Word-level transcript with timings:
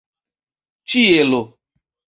ĉielo 0.93 1.43